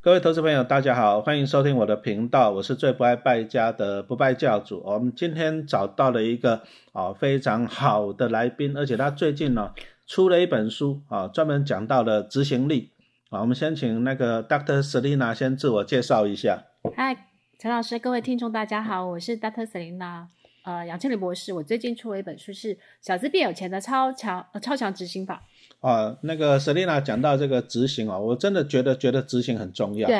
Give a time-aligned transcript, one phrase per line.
[0.00, 4.80] 各位投资朋友，大家好，欢迎收听我的频道，我是最不爱败家的不败教主。
[4.84, 9.72] 我们今天找到了一个啊非常好的来宾，而且他最近呢
[10.06, 12.92] 出了一本书啊，专门讲到了执行力
[13.30, 13.40] 啊。
[13.40, 14.80] 我们先请那个 Dr.
[14.88, 16.62] Selina 先自我介绍一下。
[16.94, 17.26] 嗨，
[17.58, 19.66] 陈老师，各位听众大家好，我是 Dr.
[19.66, 20.26] Selina，
[20.68, 21.50] 呃，杨千林博士。
[21.50, 25.42] 我最近出了一本书，是《小资变有钱的超强呃超强执行法》。
[25.88, 30.06] 啊，那个 Selina 讲到这个执行啊，我真的觉得觉得执行很重要。
[30.06, 30.16] 对，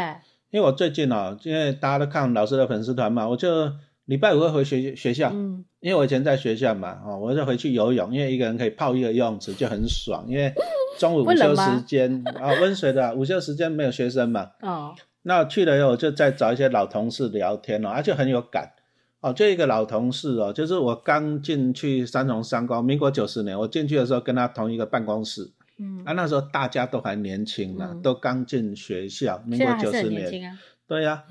[0.48, 3.70] 因为我最近啊，因为大家都看老师的粉丝团嘛，我就
[4.06, 10.50] 礼拜五会回学学校，嗯，因为我以前在学校嘛，哦，我就回去游泳，因为一个人可以泡一个游泳池就很爽，因为
[10.98, 18.72] 中午午休时间啊，温水的午休时间没有学生嘛，哦，那去了以后就再找一些老同事聊天哦，而且很有感
[19.20, 25.50] 哦，就一个老同事哦，就是我刚进去三重商工，民国九十年我进去的时候跟他同一个办公室。
[25.80, 30.58] 嗯啊，那时候大家都还年轻呢，嗯都刚进学校，民现国九十年年，轻啊。
[30.88, 31.22] 对呀、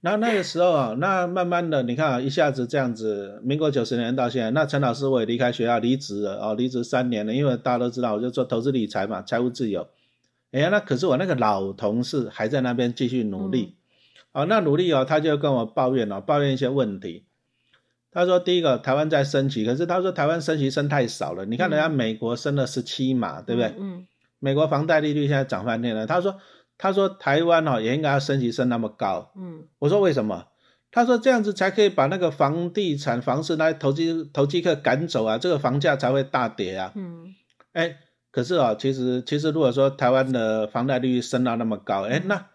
[0.00, 9.86] 然后那个时候啊，那慢慢的，你看啊，一下子这样子，民国九十年到现在，那陈老师我也离开学校离职了哦，离职三年了，因为大家都知道，我就做投资理财嘛，财务自由。
[10.52, 13.74] 哎呀，那可是我那个老同事还在那边继续努力，
[14.34, 17.24] 哦，那努力哦，他就跟我抱怨哦，抱怨一些问题。
[18.10, 21.44] 他说：“第一个，台湾在升级，可是他说台湾升级升太少了。
[21.46, 23.74] 你看人家美国升了十七码，对不对？
[23.78, 24.06] 嗯
[24.38, 26.06] 美国房贷利率现在涨翻天了。
[26.06, 26.38] 他说，
[26.76, 29.32] 他说台湾哦也应该要升级升那么高。
[29.36, 30.48] 嗯我说为什么？
[30.90, 36.92] 他说这样子才可以把那个房地产房市那投机投机客赶走啊，这个房价才会大跌啊。
[36.94, 37.34] 嗯
[37.72, 37.96] 哎，
[38.30, 42.46] 可是啊、其实其实如果说台湾的房贷利率升到那么高，哎，那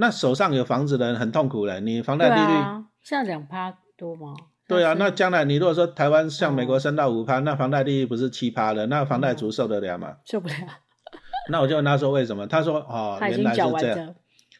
[0.00, 1.80] 那手上有房子的人很痛苦了。
[1.80, 4.34] 你房贷利率，啊，现在两趴多吗？
[4.68, 10.16] 对啊，那将来你如果说台湾像美国哦升到五趴，那房贷利率不是七趴了，那房贷族受得了吗？
[10.24, 10.54] 受不了，
[11.50, 12.46] 那我就问他说为什么？
[12.46, 14.14] 他说哦， 原来是这样，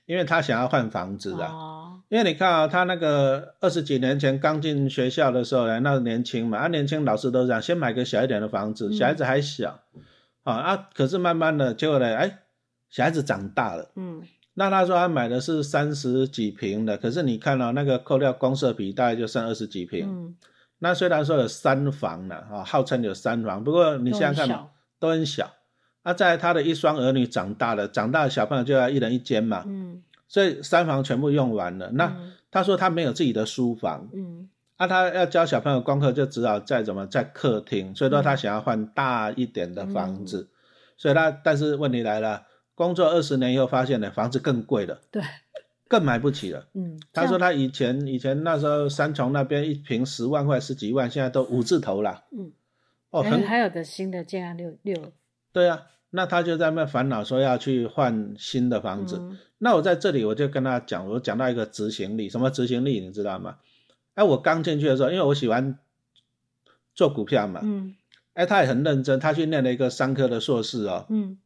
[0.07, 1.53] 因为他想要换房子啊。
[1.53, 9.79] 哦，因为你看啊，他那个二十几年前刚进学校的时候呢，那年轻嘛，啊年轻老师都这样，先买个小一点的房子，嗯小孩子还小，
[10.43, 12.39] 啊啊，可是慢慢的，结果呢，哎，
[12.89, 14.23] 小孩子长大了，嗯
[14.59, 20.05] 那他说他买的是三十几平的，可是你看到、那个扣掉公设比，大概就剩二十几平。
[20.05, 20.35] 嗯，
[20.81, 24.71] 那虽然说有三房了，啊，号称有三房，不过你都想想看嘛，很小。
[24.99, 25.51] 都很小。
[26.03, 30.03] 啊，在他的一双儿女长大了，长大的小朋友就要一人一间嘛，嗯。
[30.27, 31.93] 所以三房全部用完了。
[31.93, 32.33] 那嗯。
[32.51, 34.49] 他说他没有自己的书房，嗯。
[34.77, 38.37] 啊，他要教小朋友功课，就只好在怎么在客厅，所以说他嗯。
[38.37, 40.49] 想要换大一点的房子，
[40.97, 42.43] 所以他但是问题来了，
[42.79, 45.21] 工作二十年以后发现呢，房子更贵了，对，
[45.89, 46.69] 更买不起了。
[46.75, 52.23] 嗯，他说他以前以前那时候三重那边一平十万块十几万，现在都五字头了。
[52.31, 52.53] 嗯，
[53.11, 54.95] 哦，还很还有的新的建安六六。
[55.53, 59.17] 对啊，那他就在那烦恼说要去换新的房子。
[59.21, 59.37] 嗯。
[59.59, 63.57] 那我在这里我就跟他讲，我讲到一个执行力，什么执行力你知道吗？
[64.15, 65.77] 哎，我刚进去的时候，因为我喜欢
[66.95, 67.97] 做股票嘛，嗯。
[68.35, 71.39] 哎，他也很认真，他去念了一个商科的硕士哦，嗯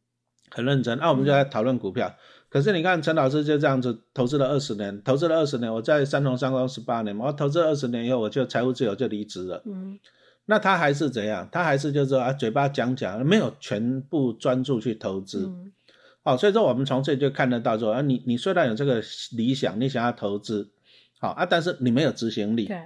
[0.53, 0.97] 很认真。
[0.99, 2.15] 那、我们就在讨论股票。
[2.49, 9.61] 可是你看陈老师就这样子投资了二十年，投资了二十年，我在三重商工十八年嘛，我投资了二十年以后，我就财务自由就离职了。
[9.65, 9.99] 嗯
[10.45, 11.47] 那他还是怎样？
[11.51, 15.45] 他还是就是说啊，嘴巴讲讲，没有全部专注去投资。
[15.47, 15.71] 嗯
[16.21, 20.69] 好、所以说我们从这里就看得到说啊，你你虽然有这个理想，你想要投资，
[21.19, 22.65] 好啊，但是你没有执行力。
[22.65, 22.77] 对，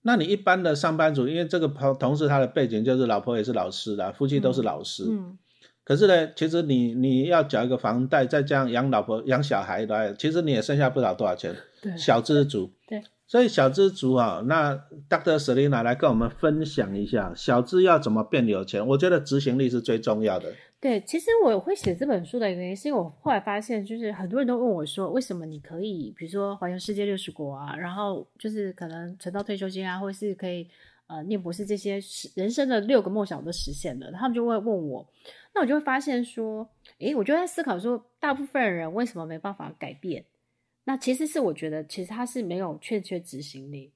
[0.00, 5.38] 那你一般的上班族，因为这个同同事他的背景就是老婆也是老师啦，夫妻都是老师，嗯
[5.84, 11.54] 可是呢，其实你你要缴一个房贷，再加上养老婆、养小孩来，其实你也剩下不了多少钱。
[11.80, 14.72] 对小资族，对，所以小资族啊，那
[15.10, 15.36] Dr.
[15.36, 18.86] Selina 来跟我们分享一下，小资要怎么变有钱？
[18.86, 20.52] 我觉得执行力是最重要的。
[20.80, 30.68] 对，其实我会写这本书的原因，是因为我后来发现，就是很多人都问我说，为什么你可以，比如说环游世界六十国啊，然后就是可能存到退休金啊，或是可以
[31.06, 32.00] 呃念博士这些
[32.34, 35.06] 人生的六个梦想我都实现了，他们就会问我，
[35.54, 36.68] 那我就会发现说，
[36.98, 40.24] 诶，我就在思考说，大部分人为什么没办法改变？
[40.84, 43.92] 那其实是我觉得，其实他是没有欠缺执行力。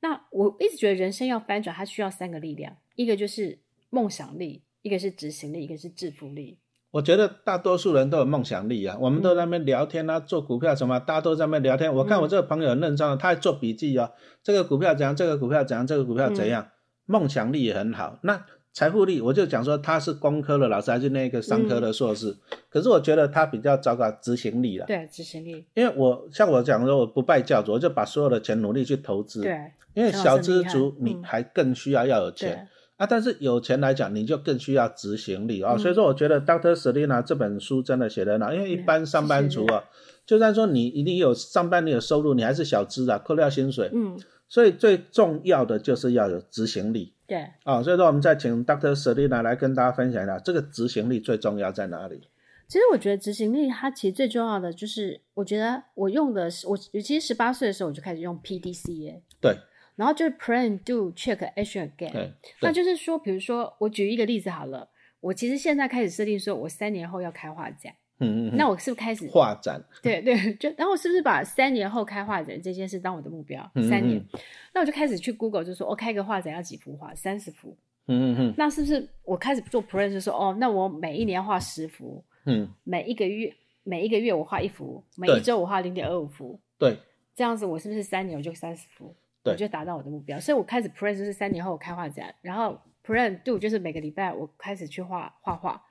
[0.00, 3.58] 那我一直觉得人生要翻转，它需要三个力量，一个就是
[3.90, 6.56] 梦想力，一个是执行力，一个是致富力。
[6.90, 11.94] 我觉得大多数人都有梦想力啊，我们都在那边聊天啊，做股票什么，大家都在那边聊天。
[11.94, 14.10] 我看我这个朋友很认真哦，他还做笔记哦，
[14.42, 16.68] 这个股票怎样，这个股票怎样，这个股票怎样，
[17.06, 18.18] 梦想力也很好。
[18.22, 22.36] 那财富力，我就讲说他是工科的老师还是那个商科的硕士，
[22.68, 24.86] 可是我觉得他比较糟糕执行力了。
[24.86, 29.56] 对，执行力，因为我像我讲说，我不拜教主，我就把所有的钱努力去投资。，对
[29.94, 32.68] 因为小资族你还更需要要有钱。
[33.00, 35.78] 啊，但是有钱来讲，你就更需要执行力啊、嗯。
[35.78, 39.82] 所以说，我觉得 Doctor Selina 这本书真的写得很好，因为一般上班族啊，
[40.26, 44.20] 就算说你一定有上班你有收入，你还是小资啊，扣掉薪水，嗯，
[44.50, 47.46] 所以最重要的就是要有执行力对。
[47.64, 52.20] 啊、所以说，我们再请 Doctor Selina 来跟大家分享一下，这个执行力最重要在哪里？
[52.68, 59.56] 其实我觉得执行力，它其实最重要的就是，我觉得我用的是我，其实十八岁的时候我就开始用 PDCA，对
[60.00, 62.30] 然后就是 Plan、Do、Check、Action、Again。
[62.62, 64.88] 那，就是说，比如说我举一个例子好了，
[65.20, 73.70] 我其实现在开始设定说，我三年后要开画展，嗯嗯嗯，那我是不是开始画展，对对，就然后我是不是把三年后开画展这件事当我的目标？
[73.74, 74.40] 嗯三年嗯，
[74.72, 77.14] 那我就开始去 Google，就说我、哦、开个画展要几幅画？
[77.14, 77.76] 三十幅。
[78.06, 86.96] 嗯嗯那是不是我开始做 plan 就说哦，那我每一年画十幅，嗯嗯，每一个月每一个月我画一幅，每一周我画零点二五幅，对
[87.36, 89.14] 这样子我是不是三年我就三十幅？
[89.42, 90.38] 对我就达到我的目标。
[90.40, 95.82] 所以我开始 plan 就是三年后我开画展，然后 plan do 就是每个礼拜我开始去画画画，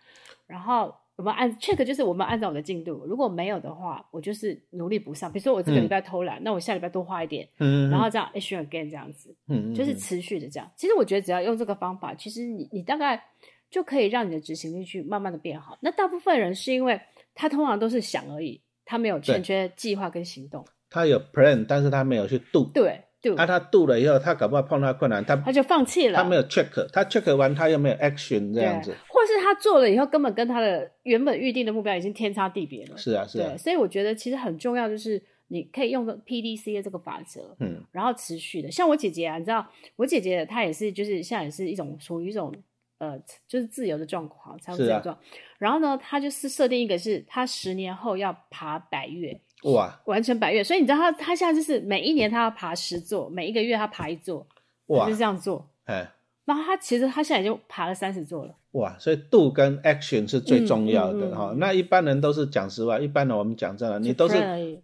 [0.48, 5.32] 然后我们按 check 就是我们按照我的进度，如果没有的话，我就是努力补上。
[5.32, 9.36] 比如说我这个礼拜偷懒，那我下礼拜多画一点，嗯，嗯然后这样 again 这样子。
[9.48, 10.72] 嗯嗯就是嗯持续的这样。
[10.78, 13.22] 其实我觉得只要用这个方法，其实你你大概
[13.70, 15.78] 就可以让你的执行力去慢慢的变好。
[15.82, 17.02] 那大部分人是因为
[17.36, 20.66] 他通常都是想而已，他没有欠缺计划跟行动。
[20.90, 26.18] 他有 plan，但是他没有去 do，对对，啊，他 do 了以后，他搞不好碰到困难，他他就放弃了。
[26.18, 32.98] 他没有 check，他 check 完他又没有 action 这样子，或是他做了以后，根本跟他的原本预定的目标已经天差地别了。
[32.98, 38.72] 是啊是啊对，，所以我觉得其实很重要，就是你可以用个 PDC 的这个法则，嗯然后持续的。
[38.72, 39.68] 像我姐姐啊，你知道，
[39.98, 42.54] 我姐姐她也是，就是现在也是一种属于一种
[43.00, 43.18] 呃，
[43.48, 45.20] 就是自由的状况，财务自由状况。
[45.58, 50.64] 然后呢，她就是设定一个是，她十年后要爬百越，哇完成百月。
[50.64, 54.48] 所以你知道他他现在就是每一年他要爬十座，每一个月他爬一座，
[54.88, 55.70] 哇就是这样做。
[55.86, 56.12] 哎
[56.46, 58.56] 然后他其实他现在已经爬了三十座了。
[58.72, 64.36] 哇，所以 do 跟 action 是最重要的嗯嗯嗯哈、那一般人都是讲实话，一般人我们讲真的，你都是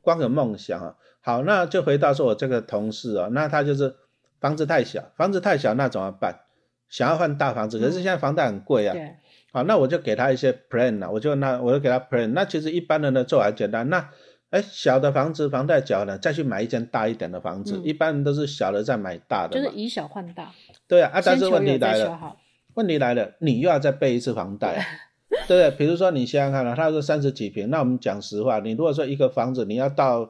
[0.02, 0.96] 光有梦想啊。
[1.22, 3.96] 好，那就回到说我这个同事啊，那他就是
[4.40, 6.42] 房子太小，房子太小那怎么办？
[6.88, 8.94] 想要换大房子，可是现在房贷很贵啊。
[8.94, 9.16] 对，
[9.52, 12.28] 好，那我就给他一些 plan 啊，我就那我就给他 plan。
[12.28, 14.08] 那其实一般人的做法很简单，那
[14.56, 17.76] 哎小的房子房贷缴了，再去买一间大一点的房子。
[17.78, 19.62] 嗯一般人都是小的再买大的。
[19.62, 20.52] 就是以小换大。
[20.88, 22.38] 对啊，啊，但是问题来了。
[22.76, 24.86] 问题来了，你又要再背一次房贷啊，
[25.30, 25.72] 对不对？
[25.72, 30.22] 比如说你想想看啊，他说三十几平，那我们讲实话，你如果说一个房子你要到，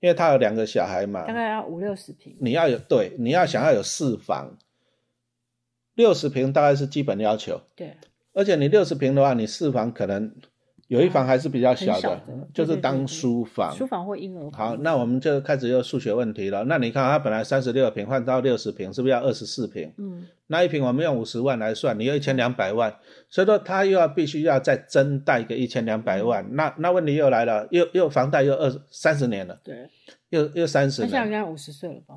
[0.00, 2.36] 因为他有两个小孩嘛大，概要五六十平。
[2.40, 4.58] 你要有对，你要想要有四房，
[5.94, 7.62] 六十平大概是基本要求。
[7.74, 7.96] 对，
[8.34, 10.34] 而且你六十平的话，你四房可能
[10.88, 12.22] 有一房还是比较小的，
[12.54, 13.74] 就是当书房。
[13.74, 14.52] 书房或婴儿房。
[14.52, 16.64] 好，那我们就开始有数学问题了。
[16.64, 19.92] 那你看，它本来三十六平换到六十平，是不是要二十四平？
[19.98, 22.94] 嗯，那一平我们用五十万来算，你有一千两百万，
[23.28, 26.44] 所以说他又要必须要再增贷个一千两百万。
[26.44, 29.90] 嗯那那问题又来了，又又房贷又二三十年了，对。
[30.30, 32.16] 又又三十他现在应，该五十岁了吧？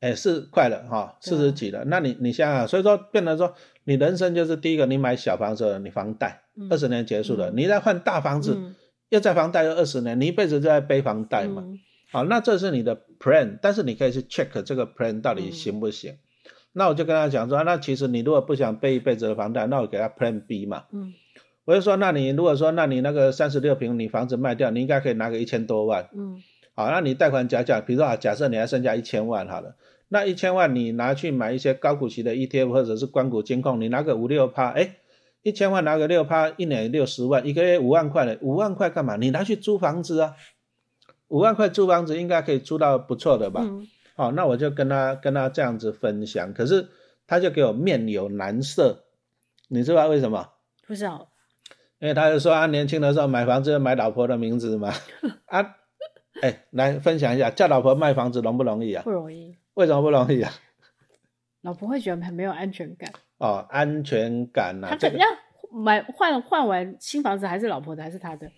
[0.00, 1.84] 哎，是快了哈，四十几了。
[1.86, 8.74] 那你你想想，所以说变成说，你人生就是第一个，你买小房子，你房贷嗯二十年结束了，嗯你再换大房子，嗯
[9.10, 11.62] 又在房贷又二十年，你一辈子就在背房贷嘛。
[11.64, 11.78] 嗯
[12.10, 16.16] 好，那这是你的 plan，但是你可以去 check 这个 plan 到底嗯行不行。
[16.72, 20.84] 那我就跟他讲说，那其实你如果不想背一辈子的房贷，那我给他 plan B 嘛。
[20.92, 21.12] 嗯
[21.64, 26.08] 我就说，那你如果说，那你那个三十六平，你房子卖掉，你应该可以拿个一千多万。
[26.14, 26.42] 嗯
[26.74, 29.74] 好，那你贷款假假，比如说啊，假设你还剩下一千万好了，
[30.14, 34.94] 那一千万你拿去买一些高股息的 ETF 或者是关股监控，你拿个五六趴，哎，
[35.42, 39.16] 一千万拿个六趴，一年六十万，一个月五万块了，五万块干嘛？
[39.16, 40.36] 你拿去租房子啊，
[41.26, 43.62] 五万块租房子应该可以租到不错的吧？
[43.64, 46.86] 嗯好，那我就跟他跟他这样子分享，可是
[47.26, 49.06] 他就给我面有难色，
[49.66, 50.48] 你知道为什么？
[50.86, 51.28] 不知道。
[51.98, 54.94] 因为他就说他年轻的时候买房子要买老婆的名字嘛，
[55.46, 55.74] 啊，
[56.40, 59.10] 哎，来分享一下，叫老婆卖房子容不容易啊不？
[59.10, 60.50] 容易，为什么不容易啊？
[61.62, 63.10] 老婆会觉得很没有安全感。
[63.38, 68.50] 哦，安全感呐、他啊，这个肯定要买换换完新房子，还是老婆的，还是他的？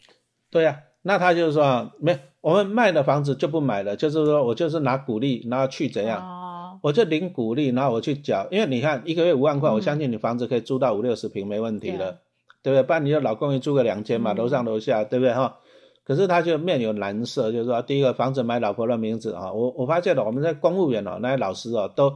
[0.51, 12.21] 对呀、那他就是说啊没，我们卖的房子就不买了，就是说我就是拿股利，然后去怎样，哦，我就领股利，然后我去缴，因为你看一个月五万块，嗯我相信你房子可以租到五六十平没问题对啊了，
[12.63, 12.83] 对不对？
[12.83, 15.59] 不然你就老公寓租个两间嘛，嗯楼上楼下，对不对哈？
[16.07, 22.15] 可是他就面有难色，就是说第一个房子买老婆的名字啊，我我发现了我们在公务员哦，那些老师哦都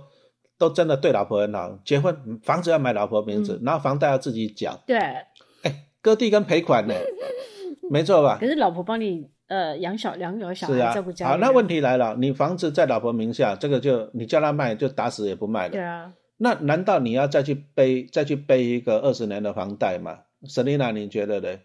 [0.56, 4.98] 都真的对老婆很好，结婚房子要买老婆名字，嗯然后房贷要自己缴，对。
[6.02, 6.94] 割地跟赔款呢，
[7.90, 8.46] 没错吧可？
[8.46, 15.72] 是老婆帮你呃养小养有小孩，是啊照顾，家里好，那问题来了，你房子在老婆名下，这个就你叫他卖，就打死也不卖了。
[15.72, 21.58] 对啊，那难道你要再去背再去背一个二十年的房贷吗？Selina，你觉得呢？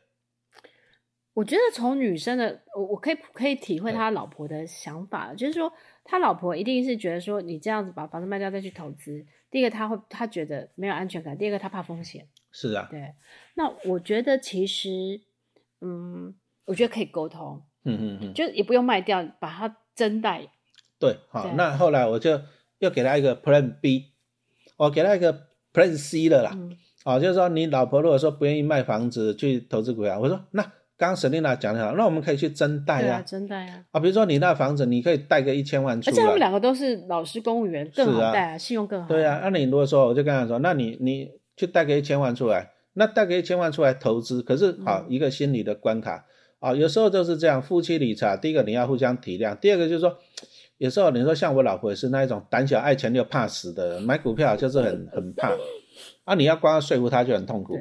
[1.35, 5.69] 我觉得从女生的，我我可以可以体会他老婆的想法，就是说
[6.05, 12.25] 他老婆一定是觉得说你这样子把房子卖掉再去投资，第一个他会他觉得没有安全感，第二个他怕风险。
[12.53, 13.13] 是啊，对。
[13.55, 15.19] 那我觉得其实，
[15.81, 20.47] 嗯，我觉得可以沟通，嗯嗯嗯，就也不用卖掉，把它增贷。
[20.97, 22.39] 对，好，那后来我就
[22.79, 24.13] 又给他一个 Plan B，
[24.77, 26.57] 我给他一个 Plan C 了啦，
[27.03, 30.71] 哦，就是说你老婆如果说不愿意卖房子去投资股票，我说那。
[30.97, 33.83] 刚刚沈丽娜讲的好，那我们可以去增贷呀，增贷啊。
[33.91, 36.13] 啊，比如说你那房子，你可以贷个一千万出来。
[36.13, 39.07] 而且他们两个都是老师、公务员，更好贷啊，信用更好。
[39.09, 46.25] 对啊，那你如果说，我就跟他说，那你你去贷个一千万出来，那贷个一千万出来投资，可是好一个心理的关卡
[46.59, 50.17] 啊，有时候就是这样，夫妻理财，第一个你要互相体谅，第二个就是说，
[50.77, 55.51] 有时候你说像我老婆也是那一种胆小爱钱又怕死的人，买股票就是很很怕
[56.23, 57.77] 啊，你要光要说服她就很痛苦。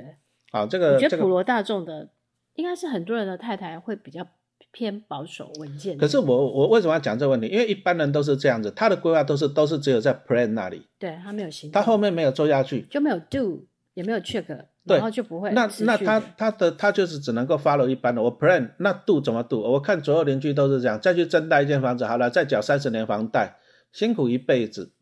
[0.51, 2.09] 好，这个我觉得普罗大众的。
[2.55, 4.27] 应该是很多人的太太会比较
[4.73, 5.97] 偏保守稳健。
[5.97, 7.47] 可是我我为什么要讲这个问题？
[7.49, 14.45] 因为一般人都是这样子，他的规划都是都是只有在 plan 那里，对他没有行，他后面没有做下去，就没有 do 也没有 check，
[14.85, 15.51] 然后就不会。
[15.53, 18.23] 那那他他的他就是只能够 follow 一般的。
[18.23, 19.61] 我 plan 那 do 怎么 do？
[19.61, 23.57] 我看左右邻居都是这样，再去增贷一间房子，好了，再缴三十年房贷，
[23.93, 24.93] 辛苦一辈子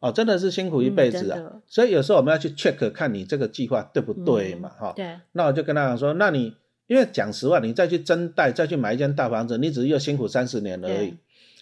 [0.00, 1.60] 哦，真的是辛苦一辈子啊。
[1.66, 4.68] 所以有时候我们要去 check 看你这个计划对不对嘛？
[4.68, 5.18] 哈，对。
[5.32, 6.54] 那我就跟他讲说，那你。
[6.86, 11.14] 因为讲实话，你再去增贷，再去买一间大房子，你只是又辛苦三十年而已。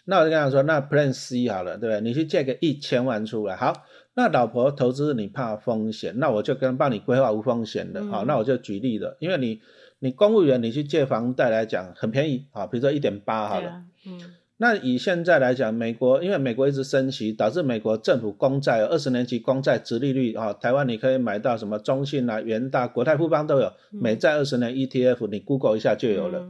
[0.05, 2.01] 那我就跟他说，那 Plan C 好了，对不对？
[2.03, 3.57] 你去借个一千万出来。
[3.57, 8.05] 好，那老婆投资你怕风险，那我就跟帮你规划无风险的。
[8.07, 9.61] 好，那我就举例了，因为你
[10.01, 13.83] 你公务员你去借房贷来讲很便宜啊，比如说一点八好了。
[14.07, 14.21] 嗯。
[14.57, 26.49] 那以现在来讲，美国因为美国一直升息，导致美国政府公债二十年期公债直利率啊，台湾你可以买到什么中信啊、元大、国泰富邦都有美债二十年 ETF，你 Google 一下就有了。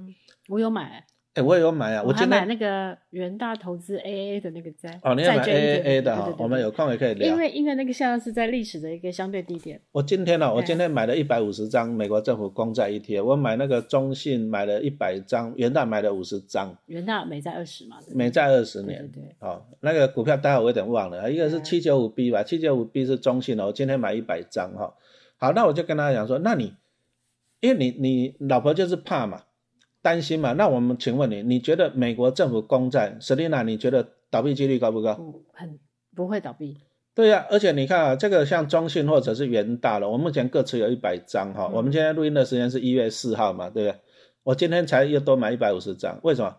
[0.48, 1.06] 我有买。
[1.34, 7.28] 哎，我也有买啊，我今天买那个元大投资 AA 的那个债，哦，你要买 AAA 的哈，我们有空也可以聊。
[7.28, 9.80] 因为因为那个现在是在历史的一个相对低点。
[9.90, 16.72] 我今天呢，我今天买了一百五十张美国政府公债 ETF，我买那个中信买了一百张，元大买了五十张。
[16.86, 17.96] 元大美债二十嘛？
[18.14, 19.34] 美债二十年，对对。
[19.40, 24.94] 哦，那个股票待会我有点忘了，一个是七九五 B 吧，七九五 B 是中信的，我今天买一百张哈。
[25.38, 26.74] 好，那我就跟他讲说，那你，
[27.58, 29.42] 因为你你老婆就是怕嘛。
[30.04, 30.52] 担心嘛？
[30.52, 35.14] 那我们请问你，你觉得美国政府公债，Selina，你觉得倒闭几率高不高？
[35.54, 35.78] 很
[36.14, 36.76] 不会倒闭。
[37.14, 41.70] 对呀，而且你看啊，这个像中信或者是元大了，我目前各持有一百张哈。
[41.72, 43.98] 我们现在录音的时间是一月四号嘛，对不对？
[44.42, 46.54] 我今天才又多买一百五十张，为什么？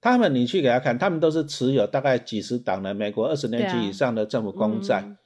[0.00, 5.16] 他们你去给他看，他们都是持有大概几十档的美国二十年期以上的政府公债。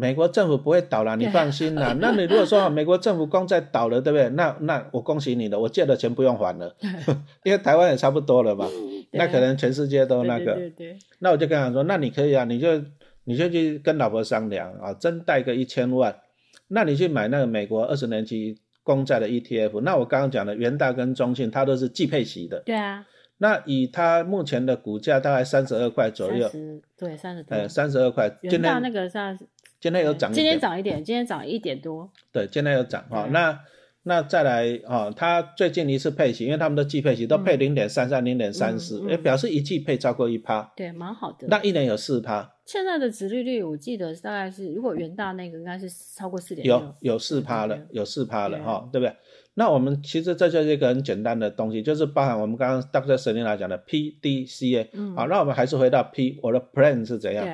[0.00, 1.92] 美国政府不会倒了，你放心啦。
[2.00, 4.28] 那你如果说美国政府公债倒了，对不对？
[4.28, 6.72] 那那我恭喜你了，我借的钱不用还了，
[7.42, 8.68] 因为台湾也差不多了嘛。
[9.10, 10.54] 那可能全世界都那个。
[10.54, 10.96] 对对。
[11.18, 12.80] 那我就跟他说，那你可以啊，你就
[13.24, 16.14] 你就去跟老婆商量啊，真贷个一千万，
[16.68, 19.80] 那你去买那个美国二十年期公债的 ETF。
[19.80, 22.60] 那我刚刚讲的元大跟中信，它都是季配息的。
[22.60, 23.04] 对啊。
[23.40, 26.48] 那以它目前的股价大概三十二块左右。
[26.96, 27.44] 对，三十。
[27.48, 28.36] 呃，三十二块。
[28.42, 29.16] 元大那个是。
[29.80, 32.10] 今天有涨，今天涨一点，今天涨一点多。
[32.32, 33.28] 对，今天有涨哈。
[33.30, 33.60] 那
[34.02, 40.72] 那再来啊，它最近一次配息，因为他们的季配息都配零点三三、零点三四，也表示一季配超过一趴。
[40.74, 41.46] 对，蛮好的。
[41.48, 42.50] 那一年有四趴。
[42.66, 49.14] 现在的殖利率，我记得大概是，如果元大那个应该是超过四点有有四趴了，有四趴了哈，对不对？
[49.54, 53.16] 那我们其实这就是一个很简单的东西，就是包含我们刚刚 Dr.
[53.16, 54.90] Selina 讲的 P D C A。
[54.92, 55.14] 嗯。
[55.14, 57.46] 好，那我们还是回到 P，我的 Plan 是怎样？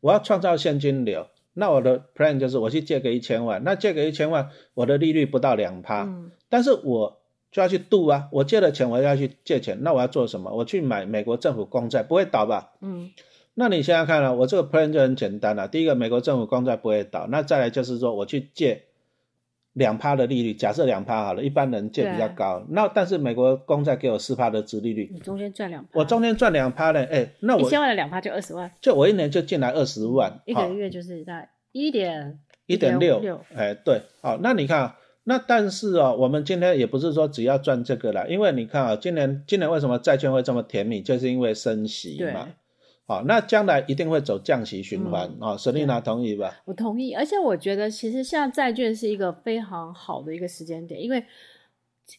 [0.00, 1.26] 我要创造现金流。
[1.54, 6.08] 那我的 plan 就是我去借个一千万，那借个一千万，我的利率不到两趴，
[6.48, 10.50] 但是我就要去度啊，我借了钱我要去借钱，那我要做什么？
[10.54, 12.72] 我去买美国政府公债，不会倒吧？
[12.80, 13.10] 嗯，
[13.54, 15.68] 那你现在看了，我这个 plan 就很简单了。
[15.68, 18.84] 第一个，美国政府公债不会倒，那再来就是说我去借。
[19.74, 22.64] 两趴的利率，假设两趴好了，一般人借比较高。
[22.68, 27.02] 那但是美国公债给我四趴的值利率，你中间赚两，我中间赚两趴呢？
[27.10, 42.48] 哎，那我一千万的两趴就二十万，就我一年就进来二十万，一个月就是在一点一点六，哎，对，好，那你看，那但是哦，我们今天也不是说只要赚这个了，因为你看啊，今年今年为什么债券会这么甜蜜，就是因为升息嘛。
[43.04, 46.62] 好，那将来一定会走降息循环啊，沈丽娜同意吧？
[46.64, 51.22] 我同意，而且我觉得其实现在债券是一个非常好的一个时间点，因为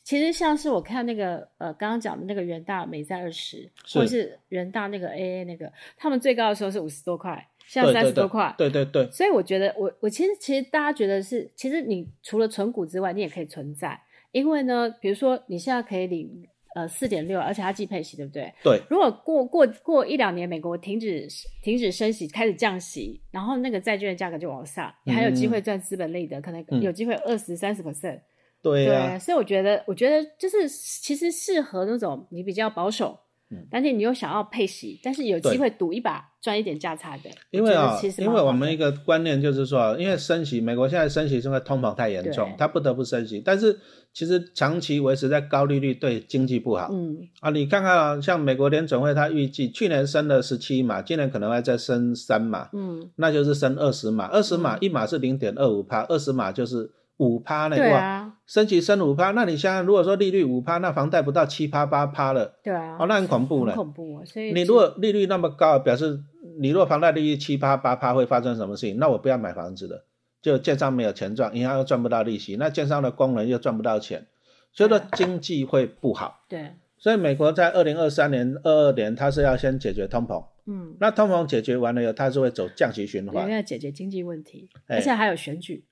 [0.03, 8.53] 其实像是我看那个呃刚刚讲的那个元大美债二十，或者是元大那个 AA 那个，他们最高的时候是五十多块，现在三十多块。
[8.57, 18.53] 对对对，所以我觉得，我我其实其实大家觉得是，其实你除了存股之外，你也可以存债，因为呢，比如说你现在可以领呃四点六，而且它既配息，对不对？
[18.63, 21.27] 对，如果过过过一两年，美国停止
[21.61, 28.19] 停止升息，开始降息，然后那个债券的价格就往上，你还有机会赚资本利得，可能嗯有机会二十三十 percent。
[28.61, 33.19] 对啊、对，所以我觉得，我觉得就是其实适合那种你比较保守，
[33.53, 37.29] 嗯但是你又想要配息，但是有机会赌一把赚一点价差的。
[37.51, 43.41] 因为啊因为我们一个观念就是说，因为升息，美国现在升息是因为通膨太严重对，它不得不升息。
[43.43, 43.79] 但是
[44.13, 47.49] 其实长期维持在高利率对经济不好、嗯啊。
[47.49, 54.25] 你看看啊，像美国联准会，它预计去年升了十七码，今年可能会再升三码，嗯，那就是升二十码。
[54.27, 56.91] 二十码、一码是零点二五帕，二十码就是
[57.23, 57.75] 五趴呢。
[57.75, 63.73] 哇，对啊，升息升五趴，那你想想，如果说利率五趴，那房贷不到七趴八趴了，对啊，哦，那很恐怖很了。
[63.75, 64.25] 恐怖哦。
[64.25, 66.19] 所以你如果利率那么高，表示
[66.59, 68.97] 你如果房贷利率七趴八趴会发生什么事情？
[68.99, 70.05] 那我不要买房子了，
[70.41, 74.27] 就建商没有钱赚，银行又赚不到利息，那建商的工人又赚不到钱，
[74.73, 76.41] 所以说经济会不好。
[76.49, 83.47] 对，所以美国在二零二三年、二二年，它是要先解决通膨，嗯，那通膨解决完了以后，它是会走降息循因环。
[83.47, 84.97] 为要解决经济问题，哎。
[84.97, 85.83] 而且还有选举，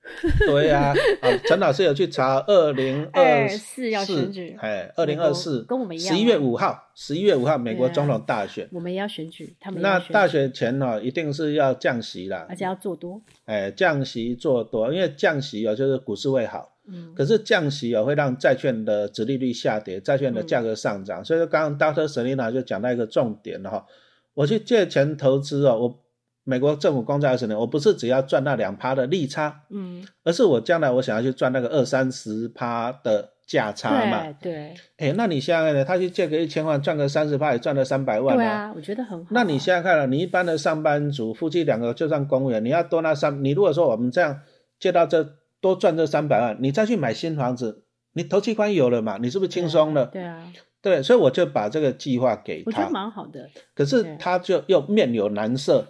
[0.46, 6.16] 对呀、 啊，陈老师有去查二零二24要选举哎，二零二四跟我们一样啊。
[6.16, 8.66] 十一月五号，十一月五号美国总统大选。
[8.72, 22.06] 我们也要选举，他们那大选前呢、一定是要降息啦，而且要做多，哎，降息做多，因为降息哦，就是股市会好，嗯，可是降息哦会让债券的殖利率下跌，债券的价格上涨，所以说刚刚 Dr.
[22.06, 23.86] Selina 就讲到一个重点了哈、
[24.34, 25.98] 我去借钱投资哦，我
[26.44, 34.22] 美国政府公债二十年，我不是只要赚那两趴的利差，嗯，而是我将来我想要去赚那个二三十趴的价差嘛。
[34.40, 39.28] 对对哎，那你想想看，他去借个一千万，赚个三十趴，也赚了三百万对啊，我觉得很好啊。
[39.30, 44.40] 那你想想看了，你一般的上班族，夫妻两个就算公务员，你要多那三，你如果说我们这样
[44.80, 47.84] 借到这多赚这三百万，你再去买新房子，
[48.14, 50.06] 你投期款有了嘛，你是不是轻松了？
[50.06, 50.60] 对啊，对，
[51.02, 55.86] 所以我就把这个计划给他我觉得他，蛮好的，可是他就又面有难色，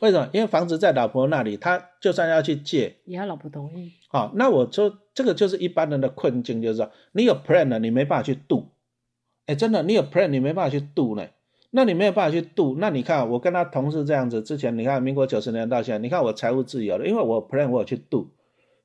[0.00, 0.28] 为什么？
[0.32, 3.92] 因为房子在老婆那里，他就算要去借，也要老婆同意。
[4.08, 8.68] 好、那我说这个就是一般人的困境，就是说你有 plan 了，你没办法去度，
[9.46, 11.26] 哎，真的，你有 plan，你没办法去度呢。
[11.76, 18.30] 那你没有办法去度，那你看我跟他同事这样子，之前你看民国九十年到现在，你看我财务自由了，因为我有 plan 我有去度，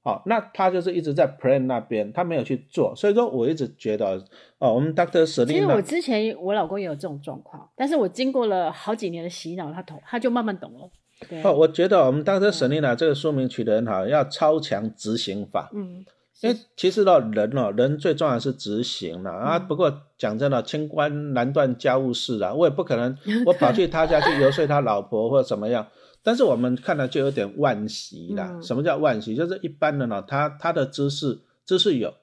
[0.02, 4.24] 好、那他就是一直在 plan 那边，他没有去做，所以说我一直觉得，
[4.58, 10.90] 哦，我们 Doctor 其实我之前我老公也有这种状况，但是我经过了好几年的洗脑，他懂，他就慢慢懂了。
[11.30, 15.70] 对，哦，我觉得我们 Doctor Selina 这个书名取得很好，要超强执行法。
[15.74, 16.06] 嗯，
[16.42, 19.58] 因为其实呢，人哦，人最重要的是执行了啊。
[19.58, 25.86] 嗯不过讲真的，清官难断家务事啊，我也不可能 我跑去他家去游说他老婆或者怎么样。
[26.30, 28.52] 但是我们看了就有点惋惜啦。
[28.54, 29.36] 嗯什么叫惋惜？
[29.36, 32.14] 就是一般人哦，他他的知识知识有，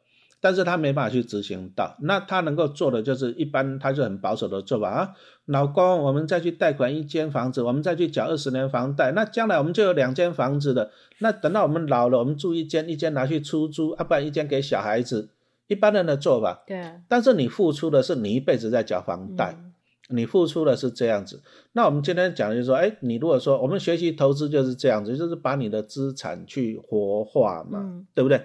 [0.40, 1.96] 但是他没办法去执行到。
[2.02, 5.10] 那他能够做的就是一般，他就很保守的做法啊。
[5.46, 10.92] 老公，我们再去贷款一间房子，我们再去缴二十年房贷，那将来我们就有两间房子的。
[11.18, 15.30] 那等到我们老了，我们住一间，一间拿去出租，啊，不然一间给小孩子。
[15.66, 19.65] 一般人的做法，对啊，但是你付出的是你一辈子在缴房贷，嗯
[20.08, 21.42] 你付出的是这样子。
[21.72, 28.40] 那我们今天讲的就是说，哎，你如果说我们学习投资就是这样子，就是把你的资产去活化嘛，嗯对不对？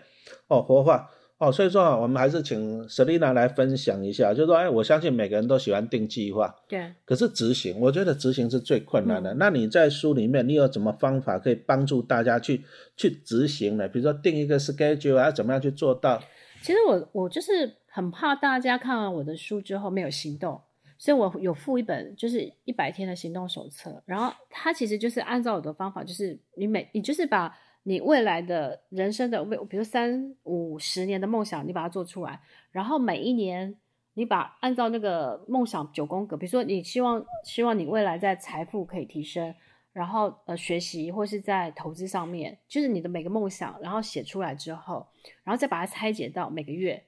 [0.47, 1.10] 哦，活化。
[1.38, 9.34] 哦，所以说啊，我们还是请 Selina 来分享一下，就是说，哎，我相信每个人都喜欢定计划，对，可是执行，我觉得执行是最困难的。
[9.34, 12.63] 嗯那你在书里面，你有什么方法可以帮助大家去
[12.95, 13.88] 去执行呢？
[13.88, 16.21] 比如说定一个 schedule 啊，怎么样去做到？
[16.62, 20.62] 其实我我就是很怕大家看完我的书之后没有行动，
[21.01, 33.75] 所以我有附一本就是一百天的行动手册，然后它其实就是按照我的方法，就是你每你就是把你未来的人生的未，比如三五十年的梦想，你把它做出来，然后每一年
[34.13, 39.55] 你把按照那个梦想九宫格，比如说你希望希望你未来在财富可以提升。
[39.93, 45.05] 然后呃，学习或是在投资上面，就是你的每个梦想，然后写出来之后，
[45.43, 47.03] 然后再把它拆解到每个月、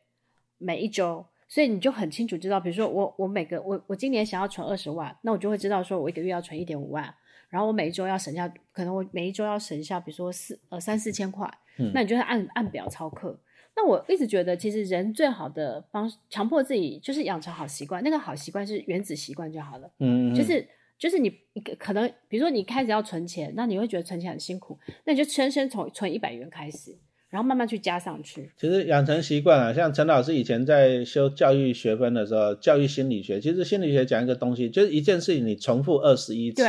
[0.57, 7.13] 每一周，所以你就很清楚知道，比如说我我每个我我今年想要存二十万，那我就会知道说我一个月要存一点五万，
[7.47, 13.39] 然后我每一周要省下，可能我每一周要省下，比如说四呃三四千块，嗯那你就会按按表操课。
[13.75, 19.91] 那我一直觉得，其实人最好的方式强迫自己就是养成好习惯，那个好习惯是原子习惯就好了。
[19.99, 26.97] 嗯，就是就是你你可能比如说你开始要存钱，那你会觉得存钱很辛苦，那你就先先从存一百元开始，
[27.33, 28.51] 然后慢慢去加上去。
[28.55, 36.63] 其实养成习惯啊，像陈老师以前在修教育学分的时候，教育心理学，其实心理学讲一个东西，就是一件事情你重复二十一次，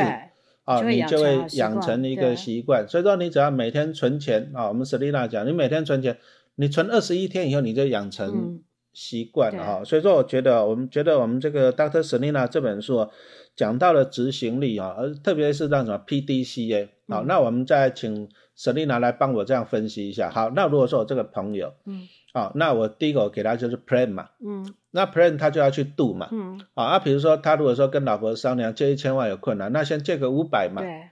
[0.63, 2.87] 啊，你就会养成一个对习惯。
[2.89, 6.17] 所以说，你只要每天存钱啊，我们 Selina 讲，你每天存钱，
[6.55, 8.59] 你存二十一天以后，你就养成嗯
[8.91, 9.83] 习惯了哈。
[9.83, 12.01] 所以说，我觉得我们觉得我们这个 Dr.
[12.01, 13.09] Selina 这本书啊
[13.55, 20.29] 讲到了执行力啊，而特别是那什么 PDCA 好，嗯那我们再请 Selina 来帮我这样分析一下。
[20.29, 22.07] 好，那如果说我这个朋友嗯。
[22.33, 24.73] 啊，那我第一个我给他就是 Plan 嘛，嗯。
[24.91, 26.27] 那 Plan 他就要去 Do 嘛。
[26.33, 31.03] 嗯，啊，啊，比如说他如果说跟老婆商量借一千万有困难，那先借个五百嘛，对，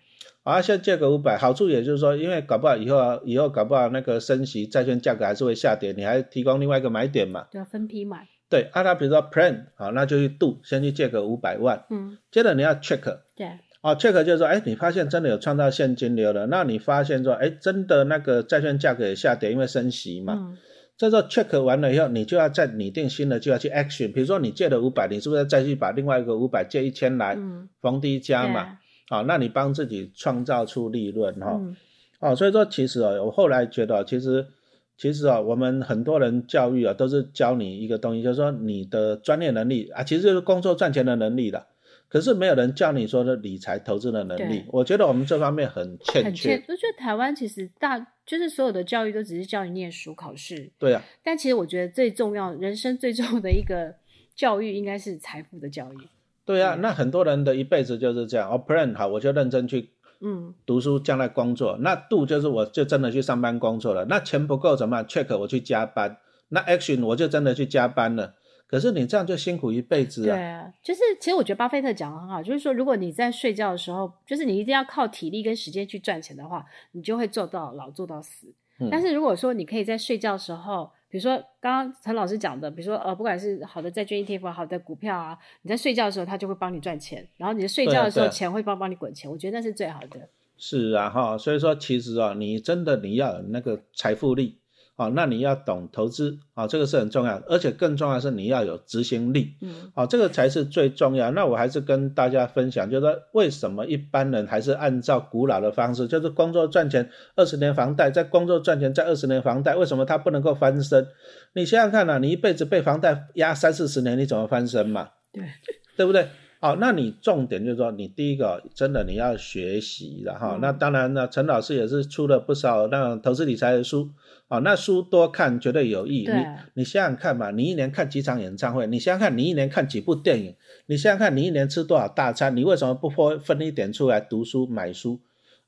[0.43, 13.47] 啊，先借个五百，好处也就是说，因为搞不好以后啊以后搞不好那个升息，债券价格还是会下跌，你还提供另外一个买点嘛，对，分批买，对，啊，他比如说 Plan 好，那就去 Do，先去借个五百万，嗯，接着你要 Check，对，
[13.83, 20.57] 啊，Check 就是说，哎，你发现真的有创造现金流了，那你发现说，哎，真的那个债券价格也下跌，因为升息嘛，嗯
[20.95, 24.13] 这时候 check 完了以后，你就要再拟定新的就要去 action。
[24.13, 28.77] 比如说你借了五百，你是不是再去把另外一个五百借一千来嗯，逢低加对嘛？
[29.09, 31.59] 好，那你帮自己创造出利润哈。
[31.59, 31.75] 嗯
[32.19, 34.47] 哦，所以说其实啊，我后来觉得，其实
[34.95, 41.65] 其实啊，我们很多人教育啊，都是教你一个东西，就是说你的专业能力啊，其实就是工作赚钱的能力的。
[42.13, 46.49] 可是没有人教你说的理财投资的能力，我觉得我们这方面很欠很缺。
[46.49, 53.95] 欠，我觉得台湾其实大就是所有的教育都只是教你念书考试，对啊，但其实我觉得最重要，人生最重要的一个
[54.35, 55.97] 教育应该是财富的教育。
[56.45, 58.47] 对啊，嗯那很多人的一辈子就是这样。
[58.47, 59.89] 哦，plan 好，我就认真去
[60.21, 61.77] 嗯，读书，将来工作。
[61.81, 64.05] 那 do 就是我就真的去上班工作了。
[64.05, 66.17] 那钱不够怎么办？check 我去加班。
[66.49, 68.35] 那 action 我就真的去加班了。
[68.73, 70.35] 可是你这样就辛苦一辈子啊。
[70.35, 78.47] 对啊，就是其实我觉得巴菲特讲的很好，就是说如果你在睡觉的时候，就是你一定要靠体力跟时间去赚钱的话，你就会做到老做到死。
[78.79, 90.27] 嗯但是如果说你可以在睡觉的时候，比如说刚刚陈老师讲的，比如说呃，不管是好的债券 ETF 啊好的股票啊，你在睡觉的时候，它就会帮你赚钱，然后你在睡觉的时候，钱会帮帮你滚钱，我觉得那是最好的。
[90.57, 94.57] 是啊，哈，所以说其实啊，你真的你要有那个财富力
[94.95, 99.55] 啊，那你要懂投资啊，这个是很重要的，而且更重要的是你要有执行力。
[99.61, 101.31] 嗯好，这个才是最重要。
[101.31, 111.07] 那我还是跟大家分享，就是说为什么一般人还是按照古老的方式，就是工作赚钱，二十年房贷，在工作赚钱，在二十年房贷，为什么他不能够翻身？
[111.53, 115.09] 你想想看呐、你一辈子被房贷压三四十年，你怎么翻身嘛？
[115.31, 115.43] 对，
[115.97, 116.27] 对不对？
[116.59, 120.53] 好，那你重点就是说，你第一个真的你要学习了哈。
[120.53, 124.09] 嗯那当然呢，陈老师也是出了不少那种投资理财的书
[124.47, 124.59] 啊。
[124.59, 126.25] 那书多看绝对有益。
[126.25, 128.87] 对你你想想看嘛，你一年看几场演唱会？
[128.87, 130.55] 你想想看，你一年看几部电影？
[130.87, 132.55] 你想想看，你一年吃多少大餐？
[132.55, 135.19] 你为什么不分分一点出来读书买书？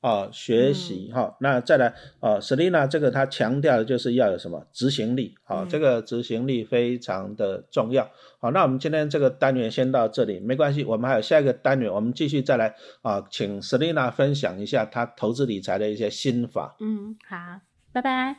[0.02, 8.08] 啊，学习哈、那再来啊，Selina 这个她强调的就是要有什么执行力啊，嗯这个执行力非常的重要。
[8.38, 16.76] 好，那我们今天这个单元先到这里，没关系，我们还有下一个单元，我们继续再来啊，请 Selina 分享一下她投资理财的一些心法。
[16.78, 17.62] 嗯，好，
[17.92, 18.36] 拜拜。